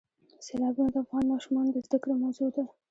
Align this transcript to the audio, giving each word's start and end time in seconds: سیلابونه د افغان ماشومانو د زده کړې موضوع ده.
سیلابونه 0.45 0.89
د 0.91 0.97
افغان 1.03 1.25
ماشومانو 1.31 1.71
د 1.73 1.77
زده 1.85 1.97
کړې 2.03 2.13
موضوع 2.23 2.49
ده. 2.55 2.63